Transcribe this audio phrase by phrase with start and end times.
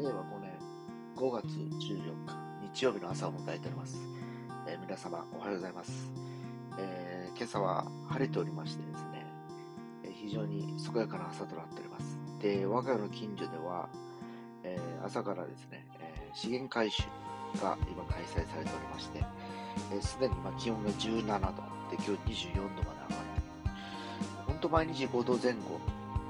[0.00, 0.50] 令和5年
[1.14, 2.34] 5月14日
[2.72, 4.00] 日曜日の朝を迎えております。
[4.66, 6.10] えー、皆様おはようございます、
[6.78, 9.26] えー、今朝は晴れておりましてですね、
[10.04, 12.18] えー、非常に健やかな朝となっております。
[12.40, 13.90] で、我が家の近所では、
[14.64, 17.02] え朝からですね、え資源回収
[17.60, 19.22] が今開催されておりまして、
[20.00, 23.40] す、で、に今気温が17度で今日24度まで上がって
[24.46, 25.78] 本当毎日5度前後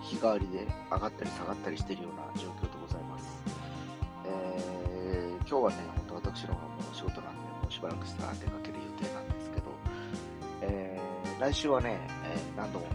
[0.03, 2.60] 日替わりで上がったり下がったりしているような状況です。
[5.51, 9.67] 今日はね、本当私の方も仕事なんで、もうしばらくしたら出かける予定なんですけど、
[10.61, 12.87] えー、来週はね、えー、何度も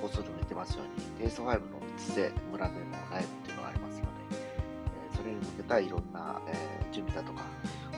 [0.00, 1.58] 放送でも言ってますように、テイスト5の
[1.98, 6.54] 津瀬村でのライブっていうのがありますので、えー、それに向けたいろんな、え、
[6.92, 7.42] 準備だとか、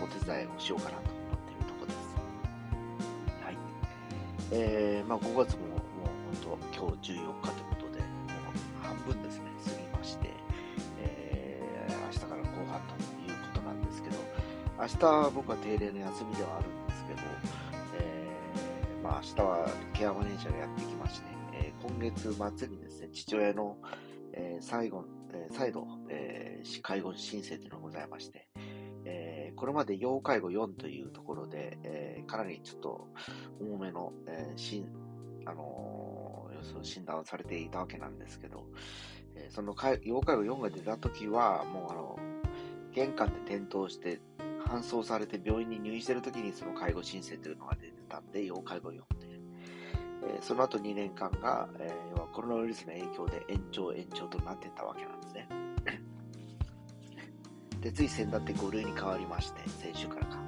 [0.02, 2.16] お手伝いをしようかなと思っているところです。
[3.45, 3.56] はい。
[4.52, 5.45] えー、まあ5月ももう
[6.41, 7.72] 本当、今日14日と
[9.02, 9.52] 分ですね、過ぎまして、
[14.82, 17.20] 明日僕は定例の休みではあるんですけど、
[18.00, 23.77] えー、まあ明日はケアマネージャーがやってきまして、えー、今月末にですね、父親の、
[24.33, 28.48] えー、最後、えー、再度、えー、介護申請というのがございまして、
[29.05, 33.06] えー、これまで要介護4というところで、えー、かなりちょっと
[33.60, 34.84] 重めの、えー、し
[35.47, 36.33] あのー
[36.64, 38.66] その診断をされていたわけなんですけど、
[39.34, 42.19] えー、その要介護4が出た時は、もうあの、
[42.92, 44.20] 玄関で転倒して
[44.73, 49.03] 搬送されて病院に入院してる時にその介護申請というのが出てたんで、要介護4で、
[50.25, 55.48] えー、その後2年間が、えー、要はコロナウイルスの影響で延長延長となってたわけなんですね。
[57.83, 60.39] で、つい先だって5類に変わりまして、先週からか。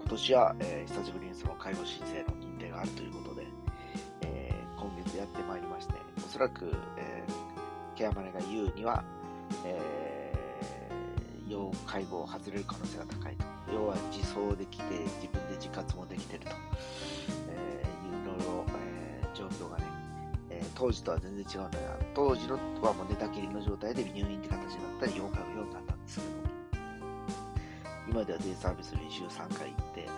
[0.00, 3.46] 今年は、えー、久しぶりにその介護申請の認定があるということで
[4.22, 9.04] え、今月、やってまいりまして、おそらく、えー、ケアマネが言うには、
[9.64, 10.13] えー、
[11.48, 13.44] 要介護を外れる可能性が高いと。
[13.72, 14.84] 要は自走できて、
[15.20, 16.50] 自分で自活もできてると、
[17.50, 19.84] えー、いういろいろ、え、状況がね、
[20.50, 26.28] えー、当時とは全然違うんだが、当時のはもう寝たきりの状態で入院って形になったり、要介護用になったんですけど、
[28.08, 30.08] 今ではデイサービスに週3回行って、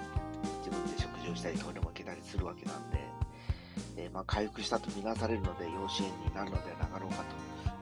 [0.64, 2.98] 自分で食事をしたりトイレも行けたりするわけなんで、
[3.96, 7.75] えー、まあ、回復したとみなされるので、養子縁になるのではなかろうかと。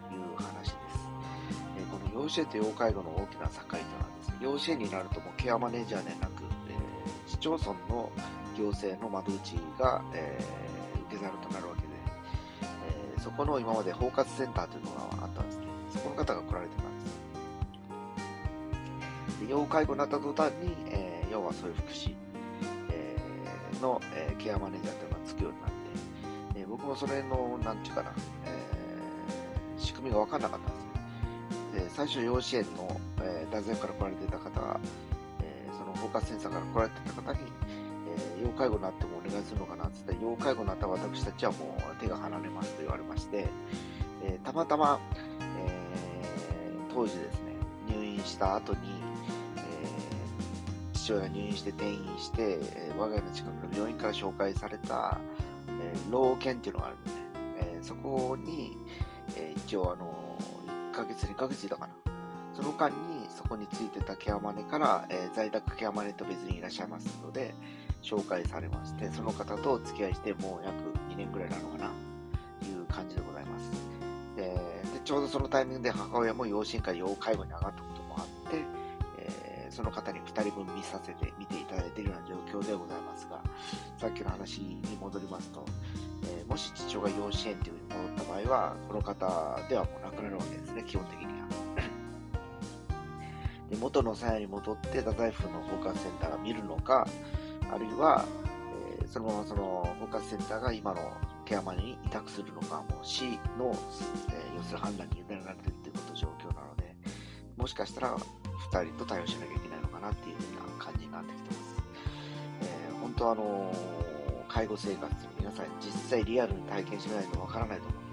[2.25, 8.11] えー、この養子縁と要介護の大きな境というのはですね、養子縁になるともケアマネージャーではなく、えー、市町村の
[8.57, 10.39] 行政の窓口が、え
[11.09, 11.89] 受け皿となるわけで、
[13.19, 17.15] えそこの今まで包括センターというのがあったんですけど、そこの方が来られてたんです。
[19.47, 22.15] で要介護になった途端に、え要はそういう福祉、
[22.91, 23.17] え
[23.83, 25.75] の、えケアマネージャーというのがつくようになって、
[26.61, 28.13] えー、僕もそれの、なんていうかな、
[28.47, 30.84] えー、仕組みが分かんなかったんです
[31.75, 31.81] ね。
[31.81, 34.81] で最初、養子縁の、えー、大前から来られていた方が、
[35.41, 37.39] えー、その包括センサーから来られてた方に、
[38.41, 43.49] え、要介護になってもお願いするのかなって言ったら、要介護になった私たちはもう手が離れますと言われまして、
[44.23, 45.01] え、たまたま、
[45.59, 45.71] え、
[46.95, 47.53] 当時ですね、
[47.89, 48.79] 入院した後に、
[49.57, 49.61] え、
[50.95, 55.19] 父親が入院して転院して、え、我が家の近くの病院から紹介された、
[55.69, 57.11] え、老犬っていうのがあるんで、
[57.77, 58.77] えー、そこに、
[59.37, 60.24] え、一応あの
[61.05, 61.95] ヶ月、2ヶ月いたかな。
[62.55, 62.95] その間に
[63.29, 67.55] そこについてたケアマネから、えー、在宅ケアマネと別にいらっしゃいますので、
[68.03, 70.77] 紹介されまして、その方とお付き合いしてもう約
[71.11, 71.91] 2年くらいなのかな、
[72.61, 73.71] という感じでございます。
[74.37, 74.57] で
[75.05, 78.59] ちょうどそのタイミングで母親も養親会要介護に上がったこともあって、
[79.19, 83.43] えー、その方に2人分見させて、見ていただいているような状況でございますが、
[83.99, 85.65] さっきの話に戻りますと、
[86.25, 91.33] えー、もし父親が養子縁という風に戻った合は、この方ではもう亡くなるわけですね、基本的には。
[93.71, 97.07] で元の鞘に戻って、太宰府の包括センターが見るのか、
[97.73, 98.25] あるいは、
[98.99, 101.13] えー、そのままその包括センターが今の
[101.45, 103.75] ケアマネに委託するのか、もう市の、
[104.31, 106.95] えー、要する判断に委ねられているということ状況なので、
[107.57, 111.83] もしかしたら2人と対応しなきゃいけないのかなっていうような感じになってきてます。
[112.63, 118.04] えー、本当あのー、介護生活皆さん実際リアルに体験しないとわからないと思うんですけど、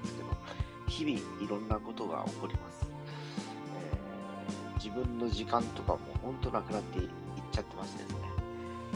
[0.92, 2.86] 日々いろんなことが起こります。
[3.80, 7.10] えー、自分の時間とかも本当なくなっていっ
[7.50, 8.20] ちゃってましてですね、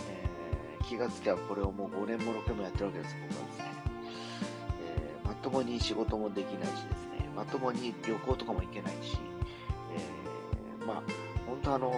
[0.09, 3.65] えー、気がつけばこれをもう5年も6年もやってるわけです、僕はですね。
[4.81, 9.17] えー、まともに仕事もできないしですね、まともに旅行とかも行けないし、
[9.95, 11.03] えー、まあ、
[11.47, 11.93] 本当あの、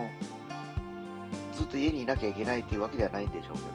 [1.56, 3.68] ずっと家にいなきゃいけないっていうわけではないんでしょうけど、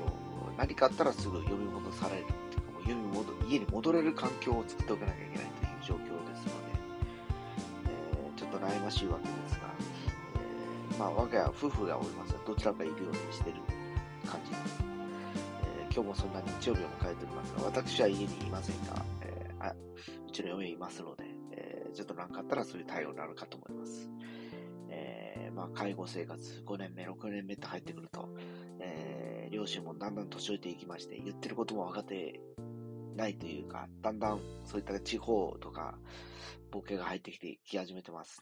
[0.56, 5.98] 何かあったらすぐ呼び戻されるっていうか、もう呼び戻家に戻れる環境を作っておかなきゃいけないと状況
[6.28, 6.72] ですので、
[7.86, 9.74] えー、ちょっと悩ましいわけですが、
[10.90, 13.56] えー、まあ、我が家は夫婦がおりますが、どちらかいるようにしてる
[14.26, 14.84] 感じです。
[15.64, 19.74] えー、今日もそんな日曜日を迎えておりますが、私は家にいませんが、え、あ
[20.28, 24.10] うちの嫁いますので、え、ちょっと何かあったらそういう対応になるかと思います。
[24.88, 28.28] え、まあ、介護生活5年目、6年目って入ってくると、
[28.80, 32.40] え、両親もだんだん年老いていきまして、言ってることも分かって
[33.16, 35.98] ないというか、だんだんそういった地方とか、
[36.70, 38.40] ボケが入ってきてき始めてます。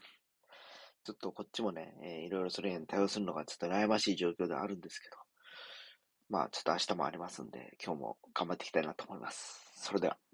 [1.03, 5.17] ちょっとこっちもね、えー、いろいろそれに対応するのがちょっと悩ましい状況ではあるんですけど、
[6.29, 9.59] まあちょっと明日もありますんで、今日も頑張っていきたいなと思います。
[9.75, 10.30] それでは。